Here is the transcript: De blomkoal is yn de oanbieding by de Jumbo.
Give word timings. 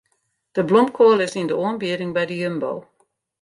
De 0.55 0.61
blomkoal 0.69 1.19
is 1.25 1.33
yn 1.39 1.49
de 1.49 1.55
oanbieding 1.65 2.11
by 2.15 2.25
de 2.29 2.35
Jumbo. 2.41 2.71